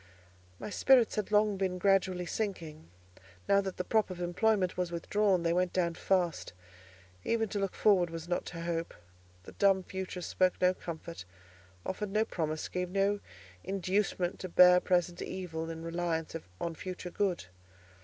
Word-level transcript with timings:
My 0.57 0.71
spirits 0.71 1.13
had 1.13 1.29
long 1.31 1.57
been 1.57 1.77
gradually 1.77 2.25
sinking; 2.25 2.89
now 3.47 3.61
that 3.61 3.77
the 3.77 3.83
prop 3.83 4.09
of 4.09 4.19
employment 4.19 4.75
was 4.75 4.91
withdrawn, 4.91 5.43
they 5.43 5.53
went 5.53 5.73
down 5.73 5.93
fast. 5.93 6.53
Even 7.23 7.47
to 7.49 7.59
look 7.59 7.75
forward 7.75 8.09
was 8.09 8.27
not 8.27 8.43
to 8.45 8.61
hope: 8.61 8.95
the 9.43 9.51
dumb 9.51 9.83
future 9.83 10.21
spoke 10.21 10.59
no 10.59 10.73
comfort, 10.73 11.23
offered 11.85 12.09
no 12.09 12.25
promise, 12.25 12.67
gave 12.67 12.89
no 12.89 13.19
inducement 13.63 14.39
to 14.39 14.49
bear 14.49 14.79
present 14.79 15.21
evil 15.21 15.69
in 15.69 15.83
reliance 15.83 16.35
on 16.59 16.73
future 16.73 17.11
good. 17.11 17.45